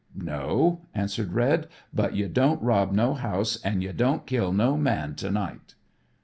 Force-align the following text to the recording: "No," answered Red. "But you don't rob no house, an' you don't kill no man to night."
"No," 0.17 0.81
answered 0.95 1.31
Red. 1.33 1.67
"But 1.93 2.15
you 2.15 2.27
don't 2.27 2.59
rob 2.63 2.91
no 2.91 3.13
house, 3.13 3.57
an' 3.61 3.81
you 3.83 3.93
don't 3.93 4.25
kill 4.25 4.51
no 4.51 4.75
man 4.75 5.13
to 5.17 5.29
night." 5.29 5.75